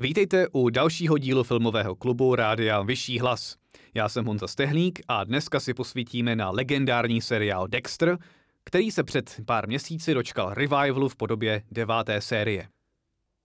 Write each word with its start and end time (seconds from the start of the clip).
Vítejte 0.00 0.46
u 0.52 0.70
dalšího 0.70 1.18
dílu 1.18 1.44
filmového 1.44 1.96
klubu 1.96 2.34
Rádia 2.34 2.82
Vyšší 2.82 3.18
hlas. 3.18 3.56
Já 3.94 4.08
jsem 4.08 4.24
Honza 4.24 4.48
Stehlík 4.48 5.00
a 5.08 5.24
dneska 5.24 5.60
si 5.60 5.74
posvítíme 5.74 6.36
na 6.36 6.50
legendární 6.50 7.20
seriál 7.20 7.68
Dexter, 7.68 8.18
který 8.64 8.90
se 8.90 9.02
před 9.02 9.40
pár 9.46 9.68
měsíci 9.68 10.14
dočkal 10.14 10.54
revivalu 10.54 11.08
v 11.08 11.16
podobě 11.16 11.62
deváté 11.70 12.20
série. 12.20 12.68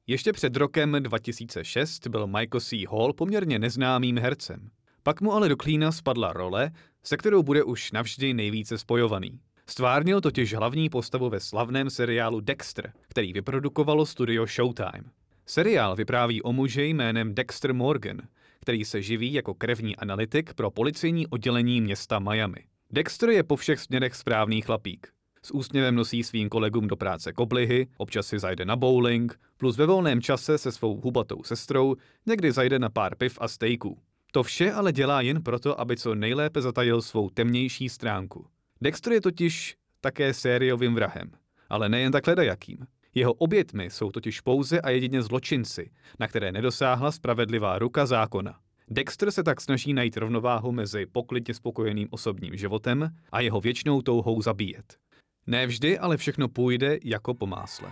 Ještě 0.08 0.34
před 0.34 0.56
rokem 0.56 0.92
2006 0.92 2.08
byl 2.08 2.28
Michael 2.28 2.62
C. 2.62 2.86
Hall 2.86 3.14
poměrně 3.14 3.60
neznámým 3.60 4.18
hercem. 4.18 4.70
Pak 5.04 5.22
mu 5.22 5.34
ale 5.34 5.50
do 5.50 5.58
klína 5.58 5.92
spadla 5.92 6.34
role, 6.34 6.72
se 7.04 7.18
kterou 7.18 7.44
bude 7.44 7.64
už 7.64 7.92
navždy 7.92 8.34
nejvíce 8.34 8.78
spojovaný. 8.78 9.40
Stvárnil 9.70 10.22
totiž 10.22 10.54
hlavní 10.54 10.90
postavu 10.90 11.30
ve 11.30 11.40
slavném 11.40 11.90
seriálu 11.90 12.40
Dexter, 12.40 12.94
který 13.10 13.34
vyprodukovalo 13.34 14.06
studio 14.06 14.46
Showtime. 14.46 15.04
Seriál 15.50 15.96
vypráví 15.96 16.42
o 16.42 16.54
muži 16.54 16.84
jménem 16.84 17.36
Dexter 17.36 17.74
Morgan, 17.74 18.22
který 18.60 18.86
se 18.86 19.02
živí 19.02 19.34
jako 19.34 19.54
krevní 19.54 19.96
analytik 19.96 20.54
pro 20.54 20.72
policejní 20.72 21.28
oddělení 21.28 21.82
města 21.82 22.20
Miami. 22.20 22.64
Dexter 22.92 23.30
je 23.30 23.44
po 23.44 23.56
všech 23.56 23.80
směrech 23.80 24.16
správný 24.16 24.62
chlapík. 24.62 25.08
S 25.44 25.52
úsměvem 25.52 25.96
nosí 25.96 26.24
svým 26.24 26.50
kolegům 26.50 26.88
do 26.88 26.96
práce 26.96 27.34
koblihy, 27.34 27.88
občas 27.98 28.28
si 28.28 28.40
zajde 28.40 28.66
na 28.66 28.76
bowling, 28.76 29.40
plus 29.58 29.78
ve 29.78 29.86
volném 29.86 30.22
čase 30.22 30.58
se 30.58 30.72
svou 30.72 31.02
hubatou 31.02 31.44
sestrou 31.44 31.96
někdy 32.26 32.52
zajde 32.52 32.80
na 32.80 32.90
pár 32.90 33.16
piv 33.16 33.38
a 33.42 33.48
stejků. 33.48 34.00
To 34.32 34.44
vše 34.44 34.72
ale 34.72 34.92
dělá 34.92 35.22
jen 35.22 35.44
proto, 35.44 35.80
aby 35.80 35.98
co 35.98 36.16
nejlépe 36.16 36.62
zatajil 36.62 37.02
svou 37.02 37.30
temnější 37.30 37.90
stránku. 37.90 38.48
Dexter 38.82 39.14
je 39.14 39.22
totiž 39.22 39.76
také 40.02 40.34
sériovým 40.34 40.96
vrahem, 40.96 41.32
ale 41.70 41.90
nejen 41.90 42.12
takhle 42.12 42.36
dajakým. 42.36 42.78
Jeho 43.18 43.34
obětmi 43.34 43.90
jsou 43.90 44.12
totiž 44.12 44.42
pouze 44.42 44.82
a 44.82 44.90
jedině 44.90 45.22
zločinci, 45.22 45.92
na 46.20 46.28
které 46.28 46.52
nedosáhla 46.52 47.12
spravedlivá 47.12 47.80
ruka 47.80 48.06
zákona. 48.06 48.60
Dexter 48.90 49.32
se 49.32 49.44
tak 49.44 49.62
snaží 49.62 49.94
najít 49.94 50.18
rovnováhu 50.18 50.72
mezi 50.72 51.06
poklidně 51.06 51.54
spokojeným 51.54 52.08
osobním 52.12 52.56
životem 52.58 53.10
a 53.32 53.40
jeho 53.40 53.62
věčnou 53.62 54.02
touhou 54.02 54.42
zabíjet. 54.42 54.98
Ne 55.48 55.68
vždy, 55.68 56.00
ale 56.00 56.18
všechno 56.18 56.48
půjde 56.48 56.98
jako 57.04 57.34
po 57.34 57.48
másle. 57.48 57.90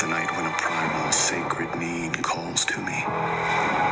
The 0.00 0.06
night 0.06 0.30
when 0.36 0.46
a 0.46 0.56
primal 0.58 1.12
sacred 1.12 1.74
need 1.74 2.16
calls 2.22 2.64
to 2.64 2.80
me. 2.80 3.87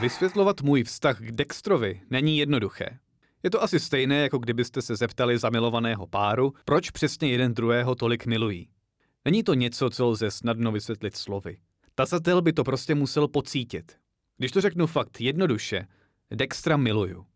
Vysvětlovat 0.00 0.62
můj 0.62 0.84
vztah 0.84 1.20
k 1.20 1.32
Dextrovi 1.32 2.00
není 2.10 2.38
jednoduché. 2.38 2.98
Je 3.42 3.50
to 3.50 3.62
asi 3.62 3.80
stejné, 3.80 4.16
jako 4.16 4.38
kdybyste 4.38 4.82
se 4.82 4.96
zeptali 4.96 5.38
zamilovaného 5.38 6.06
páru, 6.06 6.54
proč 6.64 6.90
přesně 6.90 7.28
jeden 7.28 7.54
druhého 7.54 7.94
tolik 7.94 8.26
milují. 8.26 8.68
Není 9.24 9.42
to 9.42 9.54
něco, 9.54 9.90
co 9.90 10.06
lze 10.06 10.30
snadno 10.30 10.72
vysvětlit 10.72 11.16
slovy. 11.16 11.56
Tazatel 11.94 12.42
by 12.42 12.52
to 12.52 12.64
prostě 12.64 12.94
musel 12.94 13.28
pocítit. 13.28 13.96
Když 14.36 14.52
to 14.52 14.60
řeknu 14.60 14.86
fakt 14.86 15.20
jednoduše, 15.20 15.86
Dextra 16.30 16.76
miluju. 16.76 17.26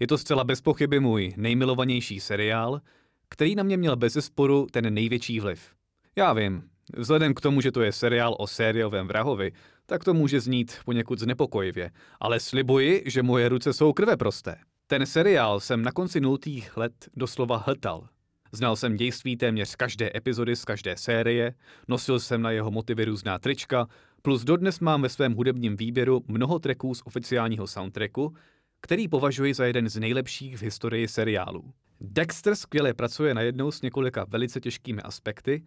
Je 0.00 0.06
to 0.06 0.18
zcela 0.18 0.44
bez 0.44 0.60
pochyby 0.60 1.00
můj 1.00 1.34
nejmilovanější 1.36 2.20
seriál, 2.20 2.80
který 3.28 3.54
na 3.54 3.62
mě 3.62 3.76
měl 3.76 3.96
bez 3.96 4.12
zesporu 4.12 4.66
ten 4.70 4.94
největší 4.94 5.40
vliv. 5.40 5.70
Já 6.16 6.32
vím, 6.32 6.62
vzhledem 6.96 7.34
k 7.34 7.40
tomu, 7.40 7.60
že 7.60 7.72
to 7.72 7.82
je 7.82 7.92
seriál 7.92 8.36
o 8.38 8.46
sériovém 8.46 9.08
vrahovi, 9.08 9.52
tak 9.86 10.04
to 10.04 10.14
může 10.14 10.40
znít 10.40 10.76
poněkud 10.84 11.18
znepokojivě, 11.18 11.90
ale 12.20 12.40
slibuji, 12.40 13.02
že 13.06 13.22
moje 13.22 13.48
ruce 13.48 13.72
jsou 13.72 13.92
krveprosté. 13.92 14.56
Ten 14.86 15.06
seriál 15.06 15.60
jsem 15.60 15.82
na 15.82 15.92
konci 15.92 16.20
nultých 16.20 16.76
let 16.76 17.08
doslova 17.16 17.56
hltal. 17.66 18.08
Znal 18.52 18.76
jsem 18.76 18.96
dějství 18.96 19.36
téměř 19.36 19.76
každé 19.76 20.10
epizody 20.14 20.56
z 20.56 20.64
každé 20.64 20.96
série, 20.96 21.54
nosil 21.88 22.20
jsem 22.20 22.42
na 22.42 22.50
jeho 22.50 22.70
motivy 22.70 23.04
různá 23.04 23.38
trička, 23.38 23.86
plus 24.22 24.44
dodnes 24.44 24.80
mám 24.80 25.02
ve 25.02 25.08
svém 25.08 25.34
hudebním 25.34 25.76
výběru 25.76 26.22
mnoho 26.28 26.58
tracků 26.58 26.94
z 26.94 27.02
oficiálního 27.04 27.66
soundtracku, 27.66 28.34
který 28.80 29.08
považuji 29.08 29.54
za 29.54 29.64
jeden 29.64 29.88
z 29.88 29.96
nejlepších 29.96 30.58
v 30.58 30.62
historii 30.62 31.08
seriálů. 31.08 31.72
Dexter 32.00 32.54
skvěle 32.54 32.94
pracuje 32.94 33.34
najednou 33.34 33.70
s 33.70 33.82
několika 33.82 34.26
velice 34.28 34.60
těžkými 34.60 35.02
aspekty, 35.02 35.62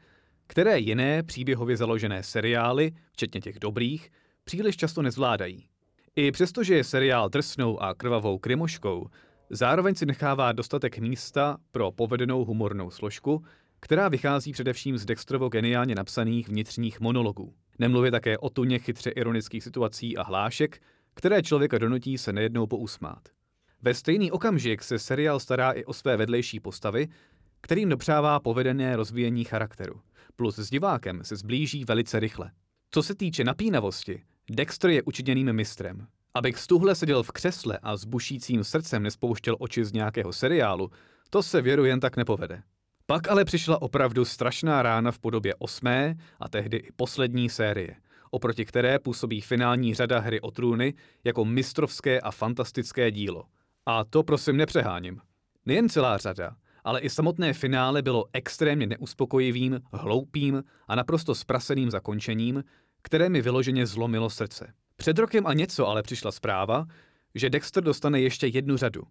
které 0.49 0.79
jiné 0.79 1.23
příběhově 1.23 1.77
založené 1.77 2.23
seriály, 2.23 2.91
včetně 3.11 3.41
těch 3.41 3.59
dobrých, 3.59 4.11
příliš 4.43 4.77
často 4.77 5.01
nezvládají. 5.01 5.67
I 6.15 6.31
přestože 6.31 6.75
je 6.75 6.83
seriál 6.83 7.29
drsnou 7.29 7.81
a 7.81 7.93
krvavou 7.93 8.37
krymoškou, 8.37 9.09
zároveň 9.49 9.95
si 9.95 10.05
nechává 10.05 10.51
dostatek 10.51 10.97
místa 10.97 11.57
pro 11.71 11.91
povedenou 11.91 12.45
humornou 12.45 12.89
složku, 12.89 13.43
která 13.79 14.09
vychází 14.09 14.51
především 14.51 14.97
z 14.97 15.05
Dextrovo 15.05 15.49
geniálně 15.49 15.95
napsaných 15.95 16.49
vnitřních 16.49 16.99
monologů. 16.99 17.53
Nemluvě 17.79 18.11
také 18.11 18.37
o 18.37 18.49
tuně 18.49 18.79
chytře 18.79 19.09
ironických 19.09 19.63
situací 19.63 20.17
a 20.17 20.23
hlášek, 20.23 20.81
které 21.13 21.41
člověka 21.41 21.77
donutí 21.77 22.17
se 22.17 22.33
nejednou 22.33 22.67
pousmát. 22.67 23.29
Ve 23.81 23.93
stejný 23.93 24.31
okamžik 24.31 24.83
se 24.83 24.99
seriál 24.99 25.39
stará 25.39 25.71
i 25.71 25.85
o 25.85 25.93
své 25.93 26.17
vedlejší 26.17 26.59
postavy, 26.59 27.07
kterým 27.61 27.89
dopřává 27.89 28.39
povedené 28.39 28.95
rozvíjení 28.95 29.43
charakteru. 29.43 30.01
Plus 30.39 30.59
s 30.59 30.69
divákem 30.69 31.23
se 31.23 31.35
zblíží 31.35 31.85
velice 31.85 32.19
rychle. 32.19 32.51
Co 32.91 33.03
se 33.03 33.15
týče 33.15 33.43
napínavosti, 33.43 34.23
Dexter 34.51 34.89
je 34.89 35.03
učiněným 35.03 35.53
mistrem. 35.53 36.07
Abych 36.33 36.57
stuhle 36.57 36.95
seděl 36.95 37.23
v 37.23 37.31
křesle 37.31 37.79
a 37.83 37.97
s 37.97 38.05
bušícím 38.05 38.63
srdcem 38.63 39.03
nespouštěl 39.03 39.55
oči 39.59 39.85
z 39.85 39.93
nějakého 39.93 40.33
seriálu, 40.33 40.91
to 41.29 41.43
se 41.43 41.61
věru 41.61 41.85
jen 41.85 41.99
tak 41.99 42.17
nepovede. 42.17 42.63
Pak 43.05 43.27
ale 43.27 43.45
přišla 43.45 43.81
opravdu 43.81 44.25
strašná 44.25 44.81
rána 44.81 45.11
v 45.11 45.19
podobě 45.19 45.55
osmé 45.55 46.15
a 46.39 46.49
tehdy 46.49 46.77
i 46.77 46.91
poslední 46.91 47.49
série, 47.49 47.95
oproti 48.31 48.65
které 48.65 48.99
působí 48.99 49.41
finální 49.41 49.93
řada 49.93 50.19
hry 50.19 50.41
o 50.41 50.51
trůny 50.51 50.93
jako 51.23 51.45
mistrovské 51.45 52.21
a 52.21 52.31
fantastické 52.31 53.11
dílo. 53.11 53.43
A 53.85 54.03
to 54.03 54.23
prosím 54.23 54.57
nepřeháním. 54.57 55.21
Nejen 55.65 55.89
celá 55.89 56.17
řada, 56.17 56.55
ale 56.89 56.99
i 56.99 57.09
samotné 57.09 57.53
finále 57.53 58.01
bylo 58.01 58.25
extrémně 58.33 58.87
neuspokojivým, 58.87 59.79
hloupým 59.93 60.63
a 60.87 60.95
naprosto 60.95 61.35
spraseným 61.35 61.91
zakončením, 61.91 62.63
které 63.01 63.29
mi 63.29 63.41
vyloženě 63.41 63.85
zlomilo 63.85 64.29
srdce. 64.29 64.73
Před 64.95 65.19
rokem 65.19 65.47
a 65.47 65.53
něco 65.53 65.87
ale 65.87 66.03
přišla 66.03 66.31
zpráva, 66.31 66.85
že 67.35 67.49
Dexter 67.49 67.83
dostane 67.83 68.21
ještě 68.21 68.47
jednu 68.47 68.77
řadu. 68.77 69.03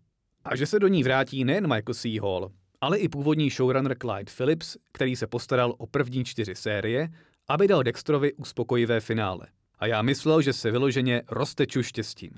A 0.44 0.56
že 0.56 0.66
se 0.66 0.78
do 0.78 0.88
ní 0.88 1.02
vrátí 1.02 1.44
nejen 1.44 1.68
Michael 1.74 1.94
C. 1.94 2.18
Hall, 2.20 2.50
ale 2.80 2.98
i 2.98 3.08
původní 3.08 3.50
showrunner 3.50 3.96
Clyde 3.98 4.32
Phillips, 4.36 4.76
který 4.92 5.16
se 5.16 5.26
postaral 5.26 5.74
o 5.78 5.86
první 5.86 6.24
čtyři 6.24 6.54
série, 6.54 7.08
aby 7.48 7.68
dal 7.68 7.82
Dexterovi 7.82 8.32
uspokojivé 8.34 9.00
finále. 9.00 9.46
A 9.78 9.86
já 9.86 10.02
myslel, 10.02 10.42
že 10.42 10.52
se 10.52 10.70
vyloženě 10.70 11.22
rozteču 11.28 11.82
štěstím. 11.82 12.32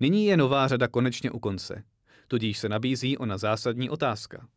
Nyní 0.00 0.26
je 0.26 0.36
nová 0.36 0.68
řada 0.68 0.88
konečně 0.88 1.30
u 1.30 1.38
konce, 1.38 1.82
tudíž 2.28 2.58
se 2.58 2.68
nabízí 2.68 3.18
ona 3.18 3.38
zásadní 3.38 3.90
otázka. 3.90 4.48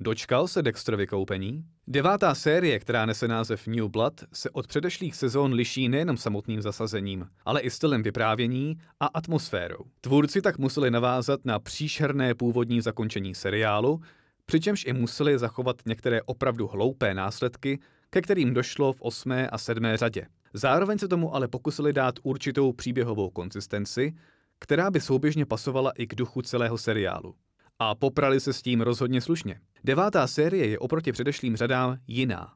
Dočkal 0.00 0.48
se 0.48 0.62
Dexter 0.62 0.96
vykoupení? 0.96 1.64
Devátá 1.86 2.34
série, 2.34 2.78
která 2.78 3.06
nese 3.06 3.28
název 3.28 3.66
New 3.66 3.88
Blood, 3.88 4.12
se 4.32 4.50
od 4.50 4.66
předešlých 4.66 5.16
sezón 5.16 5.52
liší 5.52 5.88
nejenom 5.88 6.16
samotným 6.16 6.62
zasazením, 6.62 7.26
ale 7.44 7.60
i 7.60 7.70
stylem 7.70 8.02
vyprávění 8.02 8.76
a 9.00 9.06
atmosférou. 9.06 9.84
Tvůrci 10.00 10.42
tak 10.42 10.58
museli 10.58 10.90
navázat 10.90 11.40
na 11.44 11.58
příšerné 11.58 12.34
původní 12.34 12.80
zakončení 12.80 13.34
seriálu, 13.34 14.00
přičemž 14.46 14.84
i 14.84 14.92
museli 14.92 15.38
zachovat 15.38 15.76
některé 15.86 16.22
opravdu 16.22 16.66
hloupé 16.66 17.14
následky, 17.14 17.78
ke 18.10 18.22
kterým 18.22 18.54
došlo 18.54 18.92
v 18.92 19.02
osmé 19.02 19.50
a 19.50 19.58
sedmé 19.58 19.96
řadě. 19.96 20.26
Zároveň 20.54 20.98
se 20.98 21.08
tomu 21.08 21.34
ale 21.34 21.48
pokusili 21.48 21.92
dát 21.92 22.14
určitou 22.22 22.72
příběhovou 22.72 23.30
konsistenci, 23.30 24.14
která 24.58 24.90
by 24.90 25.00
souběžně 25.00 25.46
pasovala 25.46 25.90
i 25.90 26.06
k 26.06 26.14
duchu 26.14 26.42
celého 26.42 26.78
seriálu. 26.78 27.34
A 27.78 27.94
poprali 27.94 28.40
se 28.40 28.52
s 28.52 28.62
tím 28.62 28.80
rozhodně 28.80 29.20
slušně. 29.20 29.60
Devátá 29.84 30.26
série 30.26 30.66
je 30.66 30.78
oproti 30.78 31.12
předešlým 31.12 31.56
řadám 31.56 31.98
jiná. 32.06 32.54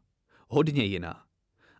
Hodně 0.48 0.84
jiná. 0.84 1.22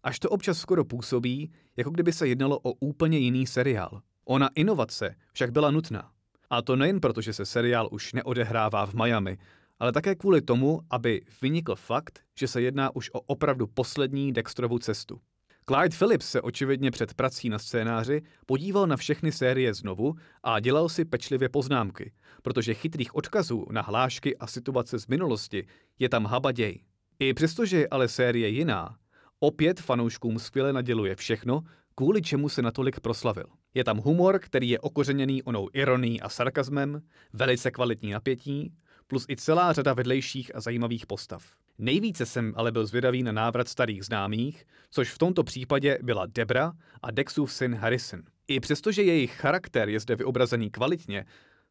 Až 0.02 0.18
to 0.18 0.30
občas 0.30 0.58
skoro 0.58 0.84
působí, 0.84 1.52
jako 1.76 1.90
kdyby 1.90 2.12
se 2.12 2.28
jednalo 2.28 2.58
o 2.58 2.72
úplně 2.72 3.18
jiný 3.18 3.46
seriál. 3.46 4.02
Ona 4.24 4.50
inovace 4.54 5.14
však 5.32 5.52
byla 5.52 5.70
nutná. 5.70 6.10
A 6.50 6.62
to 6.62 6.76
nejen 6.76 7.00
proto, 7.00 7.20
že 7.20 7.32
se 7.32 7.46
seriál 7.46 7.88
už 7.90 8.12
neodehrává 8.12 8.86
v 8.86 8.94
Miami, 8.94 9.38
ale 9.78 9.92
také 9.92 10.14
kvůli 10.14 10.42
tomu, 10.42 10.80
aby 10.90 11.22
vynikl 11.42 11.76
fakt, 11.76 12.20
že 12.38 12.48
se 12.48 12.62
jedná 12.62 12.96
už 12.96 13.10
o 13.12 13.20
opravdu 13.20 13.66
poslední 13.66 14.32
Dextrovu 14.32 14.78
cestu. 14.78 15.20
Clyde 15.72 15.96
Phillips 15.96 16.30
se 16.30 16.40
očividně 16.40 16.90
před 16.90 17.14
prací 17.14 17.48
na 17.48 17.58
scénáři 17.58 18.22
podíval 18.46 18.86
na 18.86 18.96
všechny 18.96 19.32
série 19.32 19.74
znovu 19.74 20.14
a 20.42 20.60
dělal 20.60 20.88
si 20.88 21.04
pečlivě 21.04 21.48
poznámky, 21.48 22.12
protože 22.42 22.74
chytrých 22.74 23.14
odkazů 23.14 23.66
na 23.70 23.82
hlášky 23.82 24.36
a 24.36 24.46
situace 24.46 24.98
z 24.98 25.06
minulosti 25.06 25.66
je 25.98 26.08
tam 26.08 26.26
habaděj. 26.26 26.80
I 27.18 27.34
přestože 27.34 27.76
je 27.76 27.88
ale 27.90 28.08
série 28.08 28.48
jiná, 28.48 28.96
opět 29.40 29.80
fanouškům 29.80 30.38
skvěle 30.38 30.72
naděluje 30.72 31.16
všechno, 31.16 31.62
kvůli 31.94 32.22
čemu 32.22 32.48
se 32.48 32.62
natolik 32.62 33.00
proslavil. 33.00 33.46
Je 33.74 33.84
tam 33.84 33.98
humor, 33.98 34.38
který 34.38 34.68
je 34.68 34.80
okořeněný 34.80 35.42
onou 35.42 35.68
ironií 35.72 36.20
a 36.20 36.28
sarkazmem, 36.28 37.02
velice 37.32 37.70
kvalitní 37.70 38.10
napětí, 38.10 38.74
plus 39.06 39.26
i 39.28 39.36
celá 39.36 39.72
řada 39.72 39.94
vedlejších 39.94 40.54
a 40.54 40.60
zajímavých 40.60 41.06
postav. 41.06 41.61
Nejvíce 41.82 42.26
jsem 42.26 42.52
ale 42.56 42.72
byl 42.72 42.86
zvědavý 42.86 43.22
na 43.22 43.32
návrat 43.32 43.68
starých 43.68 44.04
známých, 44.04 44.64
což 44.90 45.10
v 45.10 45.18
tomto 45.18 45.44
případě 45.44 45.98
byla 46.02 46.26
Debra 46.26 46.72
a 47.02 47.10
Dexův 47.10 47.52
syn 47.52 47.74
Harrison. 47.74 48.22
I 48.48 48.60
přestože 48.60 49.02
jejich 49.02 49.32
charakter 49.32 49.88
je 49.88 50.00
zde 50.00 50.16
vyobrazený 50.16 50.70
kvalitně, 50.70 51.24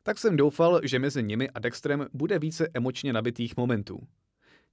tak 0.04 0.18
jsem 0.18 0.38
doufal, 0.38 0.82
že 0.84 1.00
mezi 1.00 1.24
nimi 1.24 1.50
a 1.50 1.60
Dextrem 1.60 2.08
bude 2.14 2.40
více 2.40 2.68
emočně 2.74 3.14
nabitých 3.14 3.58
momentů. 3.58 4.00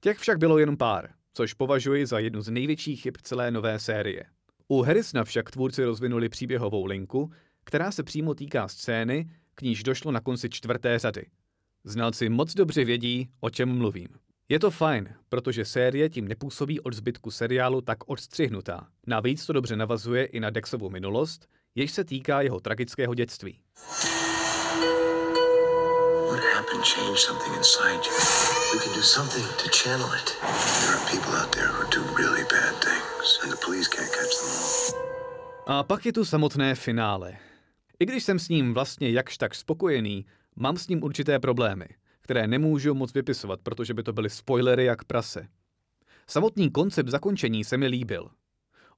Těch 0.01 0.19
však 0.19 0.39
bylo 0.39 0.59
jen 0.59 0.77
pár, 0.77 1.11
což 1.35 1.55
považuji 1.55 2.07
za 2.07 2.19
jednu 2.19 2.41
z 2.41 2.51
největších 2.51 3.03
chyb 3.03 3.15
celé 3.23 3.51
nové 3.51 3.79
série. 3.79 4.25
U 4.69 4.83
Harrisona 4.83 5.25
však 5.25 5.51
tvůrci 5.51 5.85
rozvinuli 5.85 6.29
příběhovou 6.29 6.85
linku, 6.85 7.33
která 7.65 7.91
se 7.91 8.03
přímo 8.03 8.35
týká 8.35 8.69
scény, 8.69 9.31
k 9.55 9.63
níž 9.63 9.83
došlo 9.83 10.13
na 10.13 10.21
konci 10.21 10.49
čtvrté 10.51 10.99
řady. 10.99 11.27
Znalci 11.85 12.29
moc 12.29 12.55
dobře 12.55 12.85
vědí, 12.85 13.29
o 13.41 13.51
čem 13.51 13.79
mluvím. 13.79 14.09
Je 14.51 14.59
to 14.59 14.71
fajn, 14.71 15.15
protože 15.29 15.65
série 15.65 16.09
tím 16.09 16.29
nepůsobí 16.29 16.81
od 16.81 16.95
zbytku 16.95 17.31
seriálu 17.31 17.81
tak 17.81 17.99
odstřihnutá. 18.07 18.89
Navíc 19.07 19.47
to 19.47 19.53
dobře 19.53 19.77
navazuje 19.77 20.25
i 20.25 20.41
na 20.41 20.51
Dexovu 20.51 20.91
minulost, 20.91 21.49
jež 21.75 21.93
se 21.93 22.05
týká 22.05 22.41
jeho 22.41 22.61
tragického 22.61 23.15
dětství. 23.15 23.61
and 26.79 26.87
change 26.87 27.19
something 27.19 27.57
inside 27.57 28.07
you. 28.07 28.13
We 28.73 28.79
can 28.85 28.95
do 28.95 29.03
something 29.03 29.47
to 29.63 29.69
channel 29.71 30.11
it. 30.21 30.29
There 30.81 30.93
are 30.97 31.05
people 31.11 31.33
out 31.41 31.51
there 31.53 31.71
who 31.73 31.85
do 31.91 32.01
really 32.23 32.45
bad 32.45 32.75
things, 32.81 33.39
and 33.43 33.51
the 33.51 33.57
police 33.67 33.89
can't 33.89 34.11
catch 34.11 34.33
them 34.39 34.51
all. 35.67 35.81
A 35.81 35.83
pak 35.83 36.07
je 36.07 36.13
tu 36.13 36.25
samotné 36.25 36.75
finále. 36.75 37.37
I 38.01 38.07
když 38.07 38.25
jsem 38.25 38.39
s 38.39 38.49
ním 38.49 38.75
vlastně 38.75 39.11
jakž 39.11 39.39
tak 39.39 39.55
spokojený, 39.55 40.27
mám 40.57 40.77
s 40.77 40.89
ním 40.89 41.03
určité 41.03 41.39
problémy, 41.39 41.87
které 42.29 42.47
nemůžu 42.47 42.95
moc 42.95 43.15
vypisovat, 43.15 43.61
protože 43.63 43.95
by 43.95 44.03
to 44.03 44.13
byly 44.13 44.31
spoilery 44.31 44.85
jak 44.85 45.05
prase. 45.05 45.49
Samotný 46.27 46.71
koncept 46.71 47.09
zakončení 47.09 47.65
se 47.65 47.77
mi 47.77 47.87
líbil. 47.87 48.31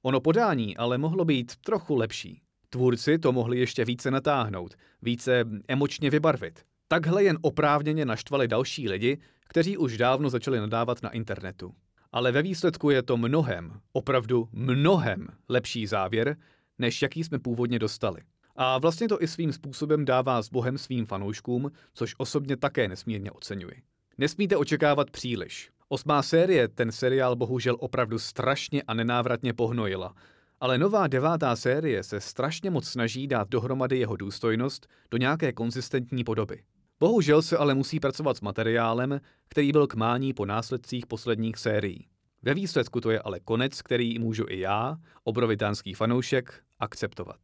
Ono 0.01 0.21
podání 0.21 0.77
ale 0.77 0.97
mohlo 0.97 1.25
být 1.25 1.55
trochu 1.55 1.95
lepší. 1.95 2.41
Tvůrci 2.69 3.19
to 3.19 3.31
mohli 3.31 3.59
ještě 3.59 3.85
více 3.85 4.11
natáhnout, 4.11 4.75
více 5.01 5.45
emočně 5.67 6.09
vybarvit. 6.09 6.63
Takhle 6.87 7.23
jen 7.23 7.37
oprávněně 7.41 8.05
naštvali 8.05 8.47
další 8.47 8.89
lidi, 8.89 9.17
kteří 9.47 9.77
už 9.77 9.97
dávno 9.97 10.29
začali 10.29 10.59
nadávat 10.59 11.03
na 11.03 11.09
internetu. 11.09 11.73
Ale 12.11 12.31
ve 12.31 12.41
výsledku 12.41 12.89
je 12.89 13.03
to 13.03 13.17
mnohem, 13.17 13.79
opravdu 13.93 14.49
mnohem 14.51 15.27
lepší 15.49 15.87
závěr, 15.87 16.37
než 16.79 17.01
jaký 17.01 17.23
jsme 17.23 17.39
původně 17.39 17.79
dostali. 17.79 18.21
A 18.55 18.77
vlastně 18.77 19.07
to 19.07 19.23
i 19.23 19.27
svým 19.27 19.53
způsobem 19.53 20.05
dává 20.05 20.41
s 20.41 20.49
Bohem 20.49 20.77
svým 20.77 21.05
fanouškům, 21.05 21.71
což 21.93 22.15
osobně 22.17 22.57
také 22.57 22.87
nesmírně 22.87 23.31
oceňuji. 23.31 23.81
Nesmíte 24.17 24.57
očekávat 24.57 25.11
příliš. 25.11 25.69
Osmá 25.89 26.23
série 26.23 26.67
ten 26.67 26.91
seriál 26.91 27.35
bohužel 27.35 27.77
opravdu 27.79 28.19
strašně 28.19 28.81
a 28.81 28.93
nenávratně 28.93 29.53
pohnojila, 29.53 30.13
ale 30.59 30.77
nová 30.77 31.07
devátá 31.07 31.55
série 31.55 32.03
se 32.03 32.19
strašně 32.19 32.69
moc 32.69 32.87
snaží 32.87 33.27
dát 33.27 33.49
dohromady 33.49 33.99
jeho 33.99 34.15
důstojnost 34.15 34.87
do 35.11 35.17
nějaké 35.17 35.53
konzistentní 35.53 36.23
podoby. 36.23 36.63
Bohužel 36.99 37.41
se 37.41 37.57
ale 37.57 37.75
musí 37.75 37.99
pracovat 37.99 38.37
s 38.37 38.41
materiálem, 38.41 39.21
který 39.49 39.71
byl 39.71 39.87
k 39.87 39.95
mání 39.95 40.33
po 40.33 40.45
následcích 40.45 41.05
posledních 41.05 41.57
sérií. 41.57 42.07
Ve 42.41 42.53
výsledku 42.53 43.01
to 43.01 43.11
je 43.11 43.19
ale 43.19 43.39
konec, 43.39 43.81
který 43.81 44.19
můžu 44.19 44.45
i 44.49 44.59
já, 44.59 44.97
obrovitánský 45.23 45.93
fanoušek, 45.93 46.63
akceptovat. 46.79 47.37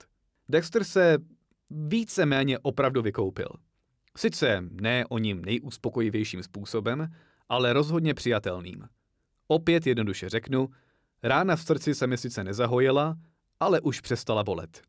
Dexter 0.50 0.84
se 0.84 1.18
více-méně 1.70 2.60
opravdu 2.60 3.02
vykoupil. 3.02 3.48
Sice 4.18 4.64
ne 4.72 5.06
o 5.10 5.18
ním 5.18 5.46
nejuspokojivějším 5.46 6.44
způsobem, 6.44 7.08
ale 7.50 7.74
rozhodně 7.74 8.14
přijatelným. 8.14 8.88
Opět 9.48 9.88
jednoduše 9.88 10.30
řeknu, 10.30 10.70
rána 11.24 11.56
v 11.56 11.62
srdci 11.62 11.96
se 11.96 12.08
mi 12.08 12.18
sice 12.18 12.44
nezahojila, 12.44 13.18
ale 13.60 13.82
už 13.82 14.02
přestala 14.02 14.44
bolet. 14.44 14.82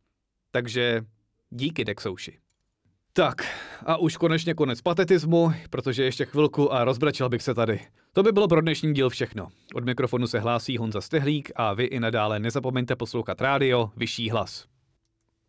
Takže 0.50 1.02
díky 1.50 1.84
Dexouši. 1.84 2.38
Tak, 3.12 3.43
a 3.87 3.96
už 3.96 4.16
konečně 4.16 4.55
konec 4.55 4.81
patetismu, 4.81 5.52
protože 5.70 6.05
ještě 6.05 6.25
chvilku 6.25 6.72
a 6.72 6.84
rozbračil 6.84 7.28
bych 7.28 7.43
se 7.43 7.55
tady. 7.55 7.81
To 8.12 8.22
by 8.22 8.32
bylo 8.32 8.49
pro 8.49 8.60
dnešní 8.60 8.94
díl 8.94 9.10
všechno. 9.10 9.49
Od 9.75 9.84
mikrofonu 9.84 10.26
se 10.26 10.40
hlásí 10.40 10.78
Honza 10.78 11.00
Stehlík 11.00 11.50
a 11.56 11.75
vy 11.75 11.84
i 11.84 12.00
nadále 12.00 12.38
nezapomeňte 12.38 12.96
poslouchat 12.96 13.40
rádio 13.40 13.90
Vyšší 13.96 14.31
hlas. 14.31 14.66